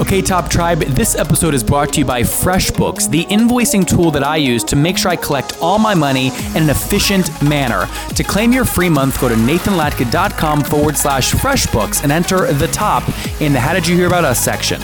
[0.00, 4.24] Okay, Top Tribe, this episode is brought to you by FreshBooks, the invoicing tool that
[4.24, 7.86] I use to make sure I collect all my money in an efficient manner.
[8.16, 13.04] To claim your free month, go to nathanlatka.com forward slash FreshBooks and enter the top
[13.40, 14.82] in the How Did You Hear About Us section.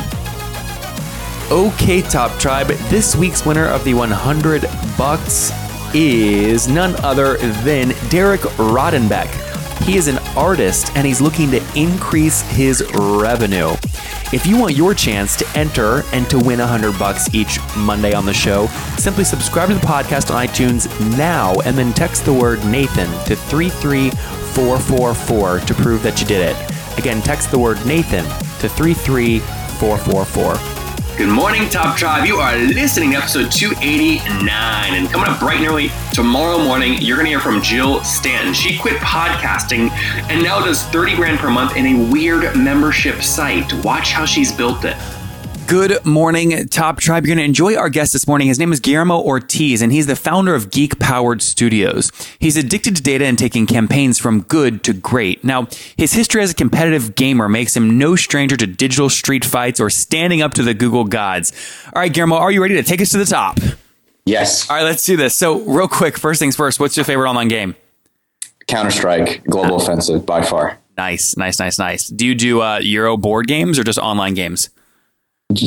[1.50, 4.62] Okay, Top Tribe, this week's winner of the 100
[4.96, 5.50] bucks
[5.92, 9.28] is none other than Derek Rodenbeck.
[9.82, 13.74] He is an artist and he's looking to increase his revenue.
[14.32, 18.24] If you want your chance to enter and to win 100 bucks each Monday on
[18.24, 22.64] the show, simply subscribe to the podcast on iTunes now and then text the word
[22.64, 26.56] Nathan to 33444 to prove that you did it.
[26.98, 28.24] Again, text the word Nathan
[28.60, 30.79] to 33444.
[31.20, 32.24] Good morning, Top Tribe.
[32.24, 34.48] You are listening to episode 289.
[34.94, 38.54] And coming up bright and early tomorrow morning, you're going to hear from Jill Stanton.
[38.54, 39.90] She quit podcasting
[40.30, 43.70] and now does 30 grand per month in a weird membership site.
[43.84, 44.96] Watch how she's built it.
[45.70, 47.24] Good morning, Top Tribe.
[47.24, 48.48] You're going to enjoy our guest this morning.
[48.48, 52.10] His name is Guillermo Ortiz, and he's the founder of Geek Powered Studios.
[52.40, 55.44] He's addicted to data and taking campaigns from good to great.
[55.44, 59.78] Now, his history as a competitive gamer makes him no stranger to digital street fights
[59.78, 61.52] or standing up to the Google gods.
[61.94, 63.60] All right, Guillermo, are you ready to take us to the top?
[64.24, 64.68] Yes.
[64.68, 65.36] All right, let's do this.
[65.36, 67.76] So, real quick, first things first, what's your favorite online game?
[68.66, 70.80] Counter Strike, Global Offensive, by far.
[70.96, 72.08] Nice, nice, nice, nice.
[72.08, 74.68] Do you do uh, Euro board games or just online games?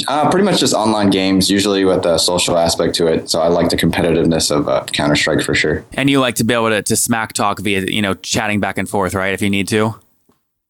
[0.08, 3.30] Uh, pretty much just online games, usually with a social aspect to it.
[3.30, 5.86] So I like the competitiveness of uh, Counter Strike for sure.
[5.94, 8.78] And you like to be able to, to smack talk via, you know, chatting back
[8.78, 9.34] and forth, right?
[9.34, 9.96] If you need to.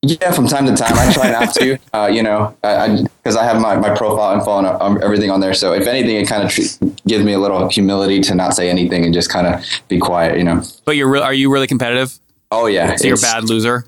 [0.05, 3.45] Yeah, from time to time, I try not to, uh, you know, because I, I,
[3.45, 5.53] have my, my profile info and um, everything on there.
[5.53, 8.69] So if anything, it kind of tr- gives me a little humility to not say
[8.69, 10.61] anything and just kind of be quiet, you know.
[10.83, 12.19] But you're re- are you really competitive?
[12.51, 13.85] Oh yeah, so you're a bad loser.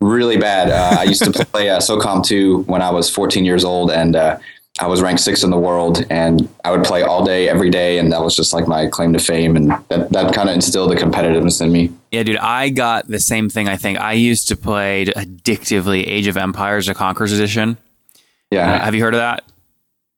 [0.00, 0.70] Really bad.
[0.70, 4.16] Uh, I used to play uh, SOCOM 2 when I was 14 years old, and
[4.16, 4.38] uh,
[4.80, 7.98] I was ranked sixth in the world, and I would play all day, every day,
[7.98, 10.90] and that was just like my claim to fame, and that, that kind of instilled
[10.90, 11.92] the competitiveness in me.
[12.10, 13.68] Yeah, dude, I got the same thing.
[13.68, 17.76] I think I used to play addictively Age of Empires: The Conqueror's Edition.
[18.50, 19.44] Yeah, uh, have you heard of that?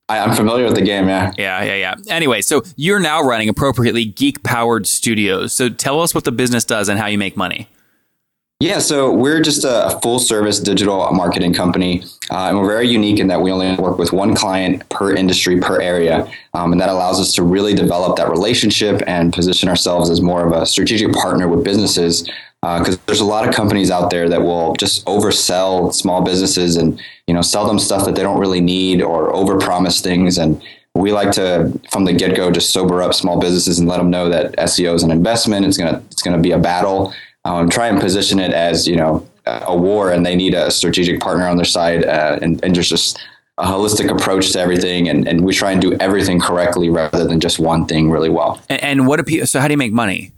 [0.08, 1.08] I, I'm familiar with the game.
[1.08, 1.94] Yeah, yeah, yeah, yeah.
[2.08, 5.52] Anyway, so you're now running appropriately geek powered studios.
[5.52, 7.68] So tell us what the business does and how you make money.
[8.62, 13.18] Yeah, so we're just a full service digital marketing company, uh, and we're very unique
[13.18, 16.30] in that we only work with one client per industry, per area.
[16.54, 20.46] Um, and that allows us to really develop that relationship and position ourselves as more
[20.46, 22.22] of a strategic partner with businesses.
[22.60, 26.76] Because uh, there's a lot of companies out there that will just oversell small businesses
[26.76, 30.62] and you know sell them stuff that they don't really need or overpromise things and
[30.94, 34.28] we like to from the get-go just sober up small businesses and let them know
[34.28, 35.66] that SEO is an investment.
[35.66, 37.12] It's gonna it's gonna be a battle,
[37.44, 41.20] um, try and position it as you know a war and they need a strategic
[41.20, 43.18] partner on their side uh, and, and just, just
[43.58, 47.40] a holistic approach to everything and, and we try and do everything correctly rather than
[47.40, 48.60] just one thing really well.
[48.68, 50.32] And, and what do people so how do you make money?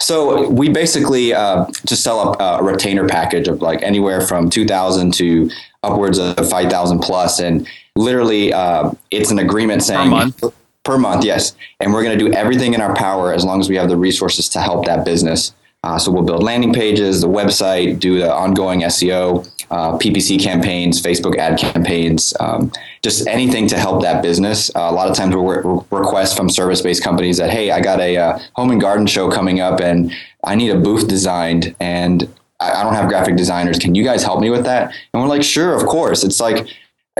[0.00, 5.12] So we basically uh, just sell a, a, retainer package of like anywhere from 2000
[5.14, 5.50] to
[5.82, 10.44] upwards of 5000 plus and literally uh, it's an agreement saying per month?
[10.82, 11.56] Per month yes.
[11.80, 13.96] And we're going to do everything in our power as long as we have the
[13.96, 15.52] resources to help that business
[15.86, 21.00] uh, so we'll build landing pages, the website, do the ongoing SEO, uh, PPC campaigns,
[21.00, 24.68] Facebook ad campaigns, um, just anything to help that business.
[24.74, 28.00] Uh, a lot of times we re- request from service-based companies that, hey, I got
[28.00, 32.28] a uh, home and garden show coming up, and I need a booth designed, and
[32.58, 33.78] I, I don't have graphic designers.
[33.78, 34.92] Can you guys help me with that?
[35.14, 36.24] And we're like, sure, of course.
[36.24, 36.66] It's like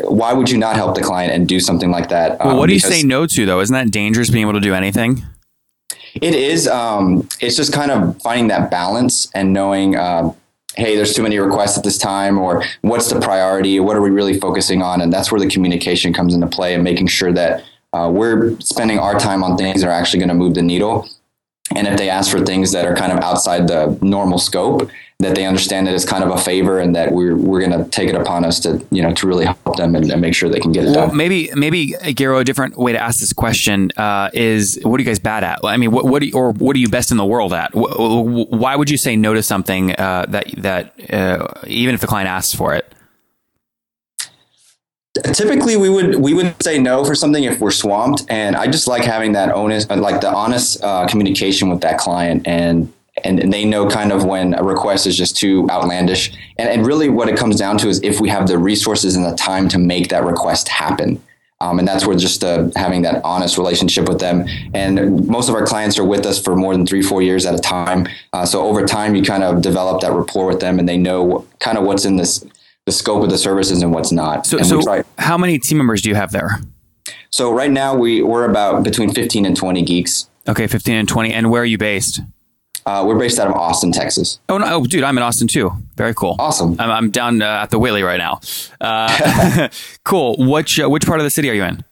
[0.03, 2.39] why would you not help the client and do something like that?
[2.41, 3.61] Well, um, what do you say no to though?
[3.61, 5.23] Isn't that dangerous being able to do anything?
[6.23, 6.67] It is.
[6.67, 10.33] Um, it's just kind of finding that balance and knowing, uh,
[10.77, 13.81] hey, there's too many requests at this time, or what's the priority?
[13.81, 15.01] What are we really focusing on?
[15.01, 18.99] And that's where the communication comes into play and making sure that uh, we're spending
[18.99, 21.09] our time on things that are actually going to move the needle.
[21.75, 25.35] And if they ask for things that are kind of outside the normal scope, that
[25.35, 28.09] they understand that it's kind of a favor and that we're we're going to take
[28.09, 30.61] it upon us to you know to really help them and, and make sure they
[30.61, 31.17] can get it well, done.
[31.17, 35.07] Maybe maybe Garo, a different way to ask this question uh, is what are you
[35.07, 35.61] guys bad at?
[35.65, 37.71] I mean, what what you, or what are you best in the world at?
[37.75, 42.29] Why would you say no to something uh, that that uh, even if the client
[42.29, 42.93] asks for it?
[45.33, 48.87] typically we would we would say no for something if we're swamped and i just
[48.87, 52.93] like having that honest like the honest uh, communication with that client and
[53.25, 56.87] and, and they know kind of when a request is just too outlandish and, and
[56.87, 59.69] really what it comes down to is if we have the resources and the time
[59.69, 61.23] to make that request happen
[61.61, 64.45] um, and that's where just uh, having that honest relationship with them.
[64.75, 67.55] And most of our clients are with us for more than three, four years at
[67.55, 68.07] a time.
[68.35, 71.47] Uh, so over time, you kind of develop that rapport with them, and they know
[71.59, 72.45] kind of what's in this
[72.85, 74.47] the scope of the services and what's not.
[74.47, 76.61] So, so try- how many team members do you have there?
[77.31, 80.29] so right now we we're about between 15 and 20 geeks.
[80.49, 81.33] Okay, 15 and 20.
[81.33, 82.21] And where are you based?
[82.87, 84.39] Uh, we're based out of Austin, Texas.
[84.49, 84.67] Oh, no.
[84.69, 85.73] Oh, dude, I'm in Austin too.
[85.97, 86.37] Very cool.
[86.39, 86.77] Awesome.
[86.79, 88.41] I'm, I'm down uh, at the Whitley right now.
[88.81, 89.69] Uh,
[90.05, 90.37] cool.
[90.39, 91.85] Which, uh, which part of the city are you in?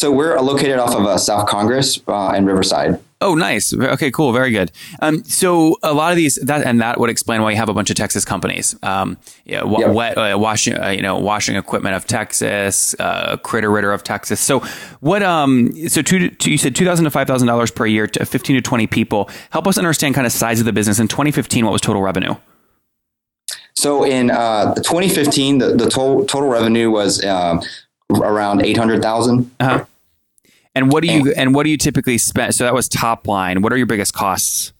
[0.00, 2.98] So we're located off of uh, South Congress uh, and Riverside.
[3.20, 3.74] Oh, nice.
[3.74, 4.32] Okay, cool.
[4.32, 4.72] Very good.
[5.02, 7.74] Um, so a lot of these that and that would explain why you have a
[7.74, 8.74] bunch of Texas companies.
[8.82, 9.88] Um, yeah, Yeah.
[9.88, 14.40] wet uh, washing, uh, you know, washing equipment of Texas, uh, Critter Ritter of Texas.
[14.40, 14.60] So
[15.00, 15.22] what?
[15.22, 18.24] Um, so two, two, you said two thousand to five thousand dollars per year to
[18.24, 19.28] fifteen to twenty people.
[19.50, 21.66] Help us understand kind of size of the business in 2015.
[21.66, 22.36] What was total revenue?
[23.76, 27.60] So in uh, 2015, the, the total total revenue was um,
[28.14, 29.50] around 800,000.
[29.60, 29.84] Uh-huh.
[30.74, 32.54] And what do you and what do you typically spend?
[32.54, 33.62] So that was top line.
[33.62, 34.72] What are your biggest costs?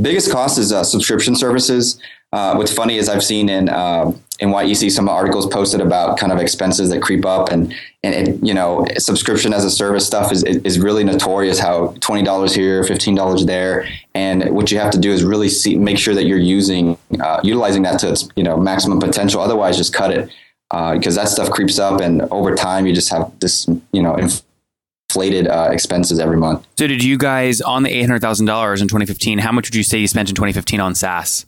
[0.00, 1.98] Biggest cost is uh, subscription services.
[2.32, 6.32] Uh, what's funny is I've seen in uh, in YEC some articles posted about kind
[6.32, 10.30] of expenses that creep up, and and it, you know subscription as a service stuff
[10.32, 11.58] is is really notorious.
[11.58, 15.48] How twenty dollars here, fifteen dollars there, and what you have to do is really
[15.48, 19.40] see make sure that you're using uh, utilizing that to its you know maximum potential.
[19.40, 20.30] Otherwise, just cut it
[20.70, 25.46] because that stuff creeps up, and over time you just have this you know inflated
[25.46, 26.66] uh, expenses every month.
[26.78, 29.38] So did you guys on the eight hundred thousand dollars in 2015?
[29.38, 31.46] How much would you say you spent in 2015 on SaaS?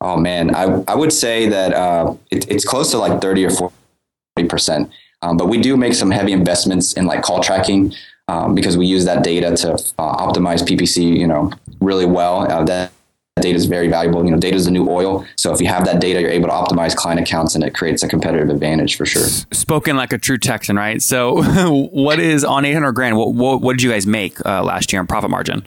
[0.00, 3.50] Oh man, I, I would say that uh, it, it's close to like 30 or
[3.50, 4.90] 40 percent.
[5.22, 7.94] Um, but we do make some heavy investments in like call tracking
[8.28, 11.50] um, because we use that data to uh, optimize PPC, you know,
[11.80, 12.50] really well.
[12.50, 12.92] Uh, that
[13.40, 14.24] data is very valuable.
[14.24, 15.26] You know, data is the new oil.
[15.36, 18.02] So if you have that data, you're able to optimize client accounts, and it creates
[18.02, 19.24] a competitive advantage for sure.
[19.52, 21.02] Spoken like a true Texan, right?
[21.02, 21.42] So
[21.92, 23.16] what is on 800 grand?
[23.16, 25.66] What, what, what did you guys make uh, last year in profit margin?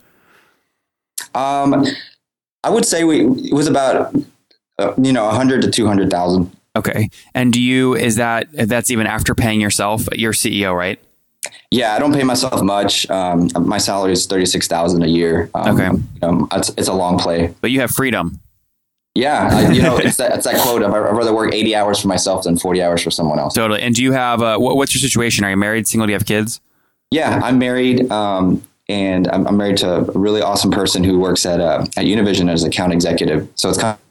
[1.36, 1.86] Um,
[2.64, 4.16] I would say we it was about
[4.80, 6.52] uh, you know 100 to 200 thousand.
[6.78, 7.10] Okay.
[7.34, 11.00] And do you, is that, that's even after paying yourself, your CEO, right?
[11.72, 13.10] Yeah, I don't pay myself much.
[13.10, 15.50] Um, my salary is thirty six thousand a year.
[15.54, 15.90] Um, Okay.
[16.22, 17.54] um, it's, it's a long play.
[17.62, 18.40] But you have freedom.
[19.16, 22.00] Yeah, I, you know, it's that, it's that quote of I'd rather work eighty hours
[22.00, 23.56] for myself than forty hours for someone else.
[23.56, 23.82] Totally.
[23.82, 25.44] And do you have, uh, what, what's your situation?
[25.44, 26.06] Are you married, single?
[26.06, 26.62] Do you have kids?
[27.10, 31.46] Yeah, I'm married, um, and I'm, I'm married to a really awesome person who works
[31.46, 33.50] at uh, at Univision as an account executive.
[33.56, 34.07] So it's kind of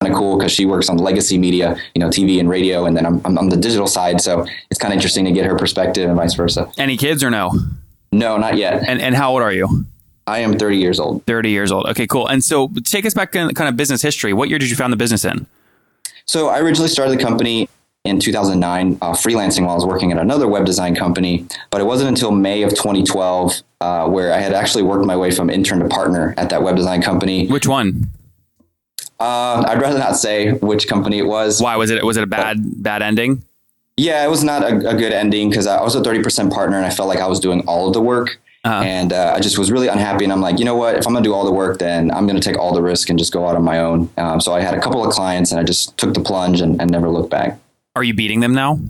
[0.00, 2.96] kind of cool because she works on legacy media, you know, TV and radio, and
[2.96, 4.20] then I'm, I'm on the digital side.
[4.20, 6.70] So it's kind of interesting to get her perspective and vice versa.
[6.78, 7.52] Any kids or no?
[8.12, 8.86] No, not yet.
[8.86, 9.86] And, and how old are you?
[10.26, 11.24] I am 30 years old.
[11.26, 11.86] 30 years old.
[11.86, 12.26] Okay, cool.
[12.26, 14.32] And so take us back in kind of business history.
[14.32, 15.46] What year did you found the business in?
[16.26, 17.68] So I originally started the company
[18.04, 21.46] in 2009, uh, freelancing while I was working at another web design company.
[21.70, 25.30] But it wasn't until May of 2012 uh, where I had actually worked my way
[25.30, 27.46] from intern to partner at that web design company.
[27.46, 28.10] Which one?
[29.18, 31.60] Uh, I'd rather not say which company it was.
[31.60, 32.04] Why was it?
[32.04, 33.42] Was it a bad bad ending?
[33.96, 36.84] Yeah, it was not a, a good ending because I was a 30% partner and
[36.84, 38.38] I felt like I was doing all of the work.
[38.62, 38.82] Uh-huh.
[38.82, 40.24] And uh, I just was really unhappy.
[40.24, 40.96] And I'm like, you know what?
[40.96, 42.82] If I'm going to do all the work, then I'm going to take all the
[42.82, 44.10] risk and just go out on my own.
[44.18, 46.80] Um, so I had a couple of clients and I just took the plunge and,
[46.80, 47.58] and never looked back.
[47.94, 48.80] Are you beating them now?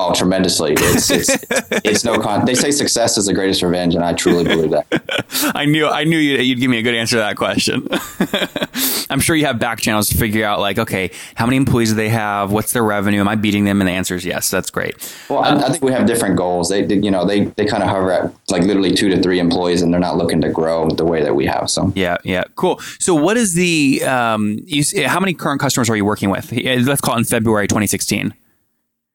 [0.00, 0.74] Oh, tremendously.
[0.78, 1.28] It's, it's,
[1.84, 2.44] it's no con.
[2.44, 3.96] They say success is the greatest revenge.
[3.96, 5.52] And I truly believe that.
[5.56, 7.88] I knew I knew you'd, you'd give me a good answer to that question.
[9.10, 11.96] I'm sure you have back channels to figure out like, okay, how many employees do
[11.96, 12.52] they have?
[12.52, 13.18] What's their revenue?
[13.18, 13.80] Am I beating them?
[13.80, 14.50] And the answer is yes.
[14.50, 14.94] That's great.
[15.28, 16.68] Well, I, I think we have different goals.
[16.68, 19.82] They, you know, they, they kind of hover at like literally two to three employees
[19.82, 21.68] and they're not looking to grow the way that we have.
[21.70, 22.78] So Yeah, yeah, cool.
[23.00, 24.60] So, what is the um?
[24.64, 26.52] You, how many current customers are you working with?
[26.52, 28.32] Let's call it in February 2016.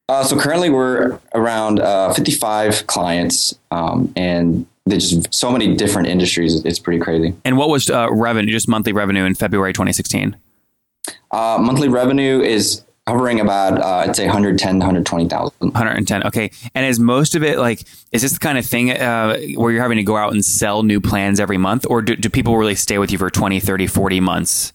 [0.08, 6.08] Uh, so currently we're around uh, 55 clients, um, and there's just so many different
[6.08, 6.62] industries.
[6.64, 7.34] It's pretty crazy.
[7.44, 10.36] And what was uh, revenue, just monthly revenue in February 2016?
[11.30, 15.52] Uh, monthly revenue is hovering about, uh, I'd say 110, 120,000.
[15.58, 16.26] 110.
[16.26, 16.50] Okay.
[16.74, 17.82] And is most of it like,
[18.12, 20.82] is this the kind of thing uh, where you're having to go out and sell
[20.82, 21.86] new plans every month?
[21.88, 24.72] Or do, do people really stay with you for 20, 30, 40 months?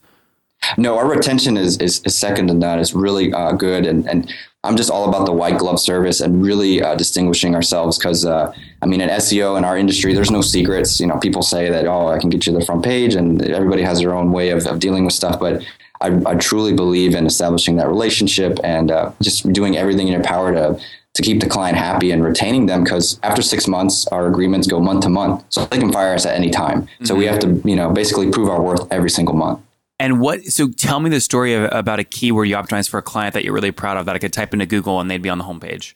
[0.78, 2.80] No, our retention is, is, is second to none.
[2.80, 3.86] It's really uh, good.
[3.86, 4.32] And, and
[4.64, 8.54] I'm just all about the white glove service and really uh, distinguishing ourselves because, uh,
[8.82, 11.00] I mean, in SEO in our industry, there's no secrets.
[11.00, 13.84] You know, people say that, oh, I can get you the front page and everybody
[13.84, 15.40] has their own way of, of dealing with stuff.
[15.40, 15.64] But
[16.02, 20.24] I, I truly believe in establishing that relationship and uh, just doing everything in your
[20.24, 20.80] power to
[21.16, 24.80] to keep the client happy and retaining them because after six months our agreements go
[24.80, 27.06] month to month so they can fire us at any time mm-hmm.
[27.06, 29.60] so we have to you know basically prove our worth every single month
[30.00, 33.02] and what so tell me the story of, about a keyword you optimized for a
[33.02, 35.30] client that you're really proud of that i could type into google and they'd be
[35.30, 35.94] on the homepage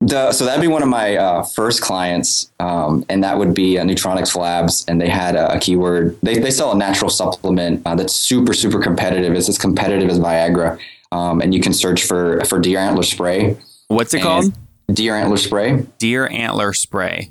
[0.00, 3.78] the, so that'd be one of my uh, first clients, um, and that would be
[3.78, 6.18] uh, Nutronics Labs, and they had a, a keyword.
[6.22, 9.32] They, they sell a natural supplement uh, that's super super competitive.
[9.32, 10.78] It's as competitive as Viagra,
[11.12, 13.56] um, and you can search for for deer antler spray.
[13.88, 14.52] What's it called?
[14.92, 15.86] Deer antler spray.
[15.98, 17.30] Deer antler spray.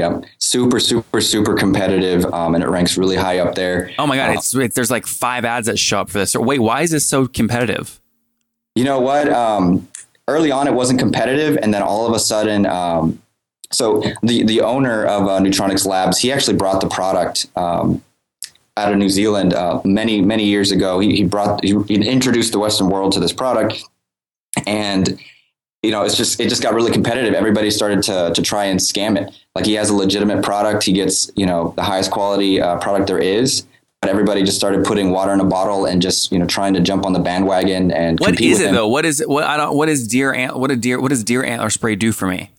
[0.00, 3.90] Yep, super super super competitive, um, and it ranks really high up there.
[3.98, 6.34] Oh my god, uh, it's, it's, there's like five ads that show up for this.
[6.34, 8.00] Wait, why is this so competitive?
[8.74, 9.28] You know what?
[9.28, 9.88] Um,
[10.26, 13.20] early on it wasn't competitive, and then all of a sudden, um,
[13.70, 18.02] so the the owner of uh, Nutronics Labs, he actually brought the product um,
[18.78, 20.98] out of New Zealand uh, many many years ago.
[20.98, 23.82] He, he brought he, he introduced the Western world to this product,
[24.66, 25.20] and
[25.82, 27.34] you know it's just it just got really competitive.
[27.34, 29.34] Everybody started to to try and scam it.
[29.54, 30.84] Like he has a legitimate product.
[30.84, 33.66] He gets you know the highest quality uh, product there is,
[34.00, 36.80] but everybody just started putting water in a bottle and just you know trying to
[36.80, 38.74] jump on the bandwagon and what is it him.
[38.74, 41.22] though what is what i don't what is deer ant what a deer what does
[41.22, 42.50] deer antler spray do for me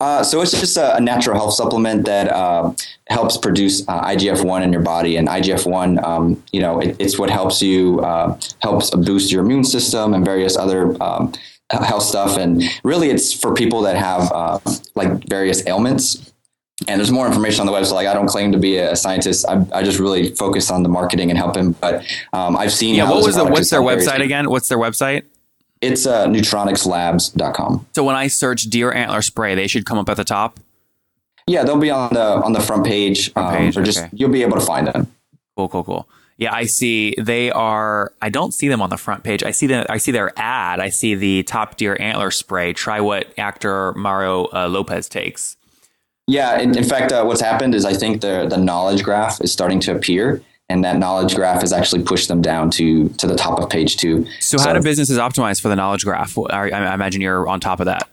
[0.00, 2.72] uh, so it's just a, a, natural health supplement that uh,
[3.08, 7.28] helps produce uh, IGF-1 in your body, and IGF-1, um, you know, it, it's what
[7.30, 11.32] helps you uh, helps boost your immune system and various other um,
[11.70, 12.36] health stuff.
[12.36, 14.58] And really, it's for people that have uh,
[14.94, 16.32] like various ailments
[16.86, 17.94] and there's more information on the website.
[17.94, 19.44] Like I don't claim to be a scientist.
[19.48, 21.72] I, I just really focus on the marketing and helping.
[21.72, 22.94] But um, I've seen.
[22.94, 23.10] Yeah.
[23.10, 24.48] What was the, what's their website again?
[24.48, 25.24] What's their website?
[25.80, 27.86] It's uh, nutronicslabs.com.
[27.94, 30.58] So when I search deer antler spray, they should come up at the top.
[31.46, 33.32] Yeah, they'll be on the on the front page.
[33.32, 34.10] Front page um, or just okay.
[34.12, 35.10] you'll be able to find them.
[35.56, 36.08] Cool, cool, cool.
[36.38, 37.16] Yeah, I see.
[37.18, 38.12] They are.
[38.22, 39.42] I don't see them on the front page.
[39.42, 39.84] I see them.
[39.90, 40.78] I see their ad.
[40.78, 42.72] I see the top deer antler spray.
[42.72, 45.56] Try what actor Mario uh, Lopez takes.
[46.28, 49.52] Yeah, in, in fact, uh, what's happened is I think the the knowledge graph is
[49.52, 53.34] starting to appear, and that knowledge graph has actually pushed them down to to the
[53.34, 54.24] top of page two.
[54.38, 56.38] So, so how do businesses optimize for the knowledge graph?
[56.38, 58.08] I, I imagine you're on top of that.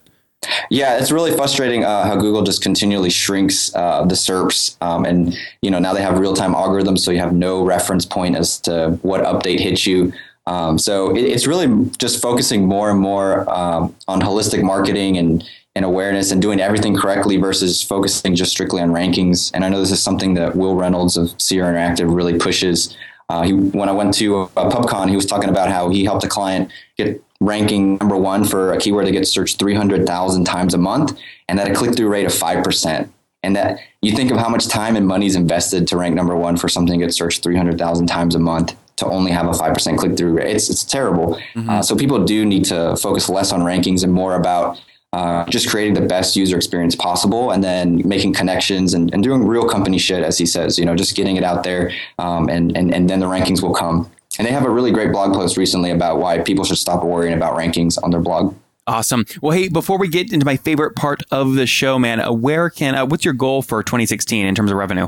[0.69, 5.37] Yeah, it's really frustrating uh, how Google just continually shrinks uh, the SERPs, um, and
[5.61, 8.59] you know now they have real time algorithms, so you have no reference point as
[8.61, 10.13] to what update hits you.
[10.47, 15.43] Um, so it, it's really just focusing more and more um, on holistic marketing and
[15.75, 19.51] and awareness and doing everything correctly versus focusing just strictly on rankings.
[19.53, 22.95] And I know this is something that Wil Reynolds of Seer Interactive really pushes.
[23.29, 26.23] Uh, he, when I went to a PubCon, he was talking about how he helped
[26.23, 30.77] a client get ranking number one for a keyword that gets searched 300,000 times a
[30.77, 31.17] month
[31.49, 33.09] and that a click through rate of 5%.
[33.43, 36.35] And that you think of how much time and money is invested to rank number
[36.35, 39.97] one for something that gets searched 300,000 times a month to only have a 5%
[39.97, 40.55] click through rate.
[40.55, 41.35] It's, it's terrible.
[41.53, 41.69] Mm-hmm.
[41.69, 44.79] Uh, so people do need to focus less on rankings and more about
[45.15, 49.47] uh, just creating the best user experience possible and then making connections and, and doing
[49.47, 52.75] real company shit, as he says, you know, just getting it out there um, and,
[52.75, 54.11] and, and then the rankings will come.
[54.37, 57.33] And they have a really great blog post recently about why people should stop worrying
[57.33, 58.53] about rankings on their blog.
[58.87, 59.23] Awesome.
[59.41, 62.69] Well, hey, before we get into my favorite part of the show, man, uh, where
[62.69, 65.07] can, uh, what's your goal for 2016 in terms of revenue?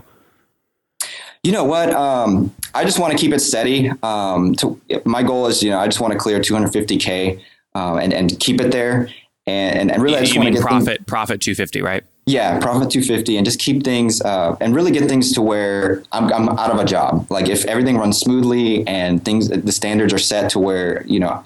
[1.43, 1.91] You know what?
[1.91, 3.91] Um, I just want to keep it steady.
[4.03, 7.41] Um, to, my goal is, you know, I just want to clear 250K
[7.75, 9.09] uh, and, and keep it there
[9.47, 12.03] and and, really you, I just want to get profit things, profit 250 right?
[12.25, 16.31] Yeah profit 250 and just keep things uh, and really get things to where I'm,
[16.31, 17.25] I'm out of a job.
[17.31, 21.43] Like if everything runs smoothly and things the standards are set to where you know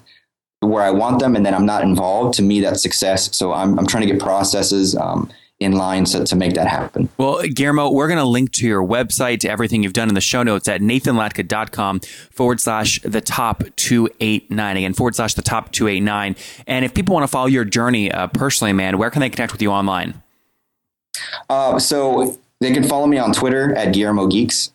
[0.61, 3.35] where I want them and then I'm not involved to me that's success.
[3.35, 7.07] So I'm, I'm trying to get processes um, in line to, to make that happen.
[7.17, 10.21] Well, Guillermo, we're going to link to your website, to everything you've done in the
[10.21, 11.99] show notes at nathanlatka.com
[12.31, 14.77] forward slash the top 289.
[14.77, 16.35] Again, forward slash the top 289.
[16.65, 19.53] And if people want to follow your journey uh, personally, man, where can they connect
[19.53, 20.21] with you online?
[21.49, 24.73] Uh, so they can follow me on Twitter at Guillermo Geeks.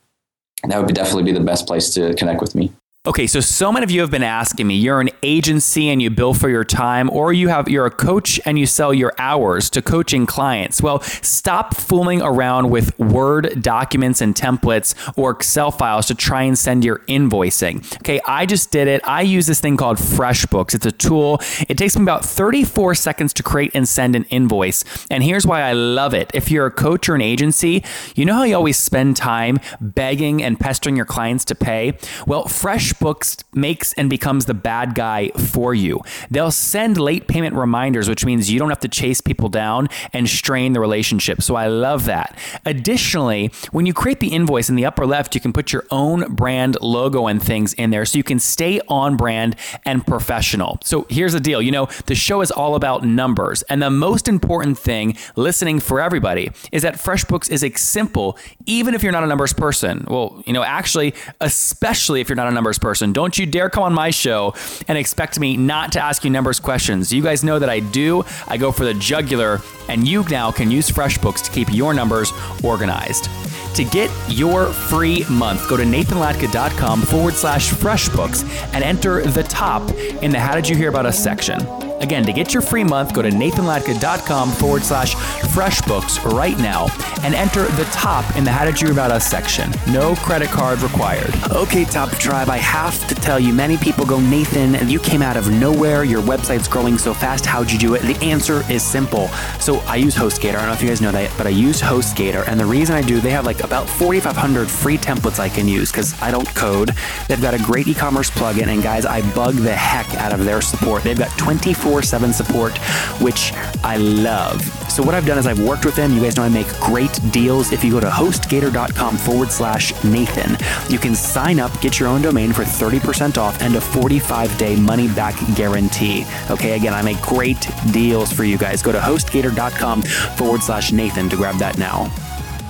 [0.68, 2.72] That would definitely be the best place to connect with me.
[3.06, 6.10] Okay, so so many of you have been asking me, you're an agency and you
[6.10, 9.70] bill for your time or you have you're a coach and you sell your hours
[9.70, 10.82] to coaching clients.
[10.82, 16.58] Well, stop fooling around with Word documents and templates or Excel files to try and
[16.58, 17.76] send your invoicing.
[17.98, 19.00] Okay, I just did it.
[19.04, 20.74] I use this thing called FreshBooks.
[20.74, 21.40] It's a tool.
[21.68, 24.82] It takes me about 34 seconds to create and send an invoice.
[25.12, 26.32] And here's why I love it.
[26.34, 27.84] If you're a coach or an agency,
[28.16, 31.96] you know how you always spend time begging and pestering your clients to pay?
[32.26, 36.00] Well, Fresh FreshBooks makes and becomes the bad guy for you.
[36.30, 40.28] They'll send late payment reminders, which means you don't have to chase people down and
[40.28, 41.42] strain the relationship.
[41.42, 42.36] So I love that.
[42.64, 46.34] Additionally, when you create the invoice in the upper left, you can put your own
[46.34, 50.78] brand logo and things in there so you can stay on brand and professional.
[50.82, 53.62] So here's the deal you know, the show is all about numbers.
[53.62, 58.94] And the most important thing listening for everybody is that FreshBooks is a simple, even
[58.94, 60.04] if you're not a numbers person.
[60.08, 63.84] Well, you know, actually, especially if you're not a numbers person, don't you dare come
[63.84, 64.54] on my show
[64.88, 67.12] and expect me not to ask you numbers questions.
[67.12, 68.24] You guys know that I do.
[68.46, 72.32] I go for the jugular, and you now can use FreshBooks to keep your numbers
[72.62, 73.28] organized.
[73.76, 79.90] To get your free month, go to nathanlatka.com forward slash freshbooks and enter the top
[80.22, 81.85] in the How Did You Hear About Us section.
[82.06, 86.86] Again, to get your free month, go to nathanlatka.com forward slash freshbooks right now
[87.24, 89.72] and enter the top in the How Did You About Us section.
[89.90, 91.34] No credit card required.
[91.50, 95.36] Okay, Top Tribe, I have to tell you, many people go, Nathan, you came out
[95.36, 96.04] of nowhere.
[96.04, 97.44] Your website's growing so fast.
[97.44, 98.02] How'd you do it?
[98.02, 99.26] The answer is simple.
[99.58, 100.50] So I use HostGator.
[100.50, 102.46] I don't know if you guys know that, but I use HostGator.
[102.46, 105.90] And the reason I do, they have like about 4,500 free templates I can use
[105.90, 106.92] because I don't code.
[107.26, 108.68] They've got a great e commerce plugin.
[108.68, 111.02] And guys, I bug the heck out of their support.
[111.02, 112.76] They've got 24 7 support,
[113.20, 114.62] which I love.
[114.90, 116.12] So what I've done is I've worked with them.
[116.14, 117.72] You guys know I make great deals.
[117.72, 120.56] If you go to hostgator.com forward slash Nathan,
[120.90, 124.76] you can sign up, get your own domain for 30% off and a 45 day
[124.76, 126.24] money back guarantee.
[126.50, 128.82] Okay, again, I make great deals for you guys.
[128.82, 132.10] Go to hostgator.com forward slash Nathan to grab that now.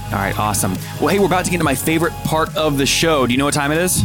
[0.07, 0.75] All right, awesome.
[1.01, 3.27] Well, hey, we're about to get into my favorite part of the show.
[3.27, 4.05] Do you know what time it is?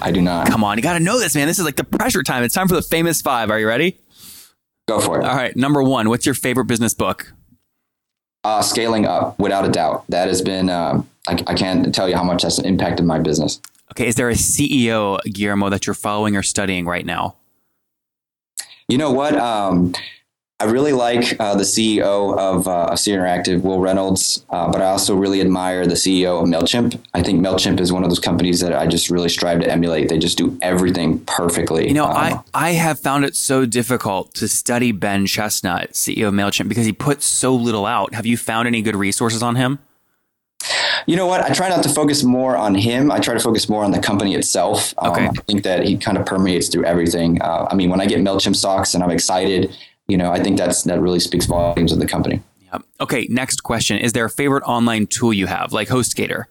[0.00, 0.48] I do not.
[0.48, 1.46] Come on, you got to know this, man.
[1.46, 2.42] This is like the pressure time.
[2.42, 3.50] It's time for the famous five.
[3.50, 3.98] Are you ready?
[4.90, 5.24] Go for it.
[5.24, 7.32] All right, number one, what's your favorite business book?
[8.42, 10.04] Uh, scaling up, without a doubt.
[10.08, 13.60] That has been, um, I, I can't tell you how much that's impacted my business.
[13.92, 17.36] Okay, is there a CEO, Guillermo, that you're following or studying right now?
[18.88, 19.36] You know what?
[19.36, 19.94] Um,
[20.60, 24.90] I really like uh, the CEO of uh, Seer Interactive, Wil Reynolds, uh, but I
[24.90, 27.00] also really admire the CEO of MailChimp.
[27.14, 30.10] I think MailChimp is one of those companies that I just really strive to emulate.
[30.10, 31.88] They just do everything perfectly.
[31.88, 36.28] You know, Um, I, I have found it so difficult to study Ben Chestnut, CEO
[36.28, 38.12] of MailChimp, because he puts so little out.
[38.12, 39.78] Have you found any good resources on him?
[41.06, 41.40] You know what?
[41.40, 43.10] I try not to focus more on him.
[43.10, 44.92] I try to focus more on the company itself.
[44.98, 45.24] Um, Okay.
[45.26, 47.40] I think that he kind of permeates through everything.
[47.40, 49.74] Uh, I mean, when I get MailChimp stocks and I'm excited,
[50.10, 52.42] you know, I think that's that really speaks volumes of the company.
[52.72, 52.82] Yep.
[53.00, 53.98] Okay, next question.
[53.98, 56.44] Is there a favorite online tool you have, like HostGator?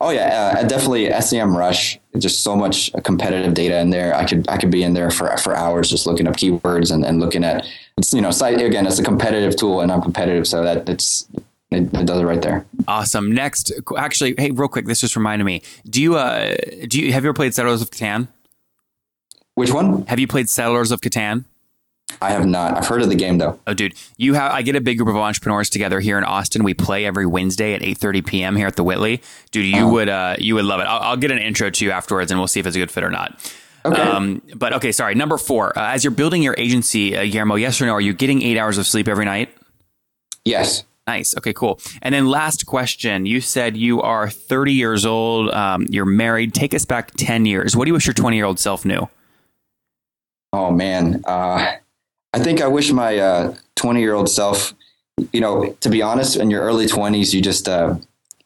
[0.00, 1.98] Oh yeah, uh, definitely SEMrush.
[2.18, 4.14] Just so much competitive data in there.
[4.14, 7.04] I could I could be in there for for hours just looking up keywords and,
[7.04, 8.86] and looking at it's you know site again.
[8.86, 11.26] It's a competitive tool and I'm competitive, so that it's
[11.70, 12.66] it, it does it right there.
[12.86, 13.32] Awesome.
[13.32, 15.62] Next, actually, hey, real quick, this just reminded me.
[15.88, 16.54] Do you uh
[16.86, 18.28] do you have you ever played Settlers of Catan?
[19.54, 20.06] Which one?
[20.06, 21.44] Have you played Settlers of Catan?
[22.20, 22.76] I have not.
[22.76, 23.58] I've heard of the game though.
[23.66, 24.52] Oh, dude, you have.
[24.52, 26.64] I get a big group of entrepreneurs together here in Austin.
[26.64, 28.56] We play every Wednesday at eight thirty p.m.
[28.56, 29.22] here at the Whitley.
[29.50, 30.84] Dude, you would uh, you would love it.
[30.84, 32.90] I'll, I'll get an intro to you afterwards, and we'll see if it's a good
[32.90, 33.38] fit or not.
[33.84, 34.00] Okay.
[34.00, 35.14] Um, but okay, sorry.
[35.14, 35.76] Number four.
[35.76, 37.92] Uh, as you're building your agency, uh, Guillermo, yes or no?
[37.92, 39.54] Are you getting eight hours of sleep every night?
[40.44, 40.84] Yes.
[41.06, 41.36] Nice.
[41.36, 41.80] Okay, cool.
[42.00, 43.26] And then last question.
[43.26, 45.50] You said you are 30 years old.
[45.50, 46.54] Um, you're married.
[46.54, 47.76] Take us back 10 years.
[47.76, 49.08] What do you wish your 20 year old self knew?
[50.52, 51.76] Oh man, uh,
[52.32, 54.74] I think I wish my twenty year old self.
[55.32, 57.96] You know, to be honest, in your early twenties, you just uh,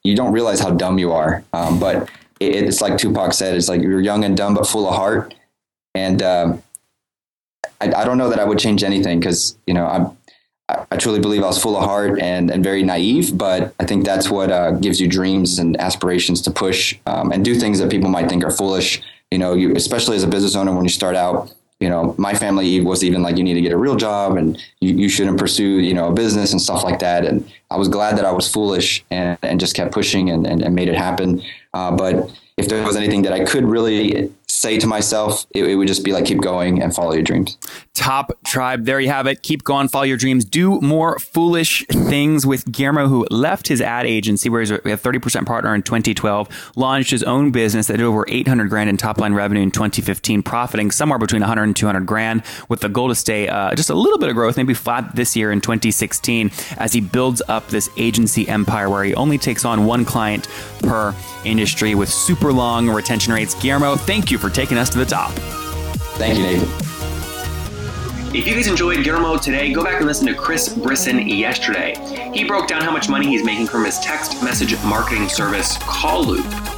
[0.02, 1.44] you don't realize how dumb you are.
[1.52, 2.08] Um, but
[2.40, 5.34] it, it's like Tupac said, it's like you're young and dumb but full of heart.
[5.94, 6.62] And um,
[7.80, 10.06] I, I don't know that I would change anything because you know I'm.
[10.68, 13.84] I I truly believe I was full of heart and, and very naive, but I
[13.84, 17.78] think that's what uh, gives you dreams and aspirations to push um, and do things
[17.78, 19.00] that people might think are foolish.
[19.30, 21.54] You know, you especially as a business owner when you start out.
[21.80, 24.56] You know, my family was even like, you need to get a real job and
[24.80, 27.26] you, you shouldn't pursue, you know, a business and stuff like that.
[27.26, 30.62] And I was glad that I was foolish and, and just kept pushing and, and,
[30.62, 31.42] and made it happen.
[31.74, 35.76] Uh, but if there was anything that I could really say to myself, it, it
[35.76, 37.58] would just be like, keep going and follow your dreams.
[37.92, 38.84] Top tribe.
[38.84, 39.42] There you have it.
[39.42, 40.44] Keep going, follow your dreams.
[40.44, 45.46] Do more foolish things with Guillermo, who left his ad agency, where he's a 30%
[45.46, 49.34] partner in 2012, launched his own business that did over 800 grand in top line
[49.34, 53.48] revenue in 2015, profiting somewhere between 100 and 200 grand, with the goal to stay
[53.48, 57.00] uh, just a little bit of growth, maybe flat this year in 2016, as he
[57.00, 60.48] builds up this agency empire where he only takes on one client
[60.80, 61.14] per
[61.44, 63.54] industry with super long retention rates.
[63.54, 65.32] Guillermo, thank you for taking us to the top.
[66.18, 66.86] Thank you, Nathan.
[68.34, 71.94] If you guys enjoyed Guillermo today, go back and listen to Chris Brisson yesterday.
[72.34, 76.24] He broke down how much money he's making from his text message marketing service, Call
[76.24, 76.75] Loop.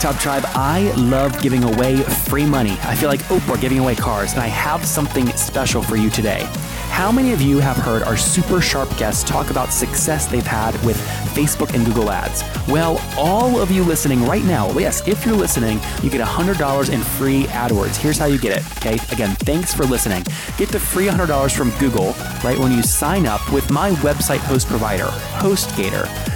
[0.00, 2.76] Top Tribe, I love giving away free money.
[2.82, 6.44] I feel like, we're giving away cars, and I have something special for you today.
[6.90, 10.74] How many of you have heard our super sharp guests talk about success they've had
[10.84, 10.96] with
[11.34, 12.42] Facebook and Google Ads?
[12.68, 17.00] Well, all of you listening right now, yes, if you're listening, you get $100 in
[17.00, 17.96] free AdWords.
[17.96, 18.94] Here's how you get it, okay?
[19.12, 20.24] Again, thanks for listening.
[20.58, 22.12] Get the free $100 from Google
[22.44, 26.35] right when you sign up with my website host provider, HostGator.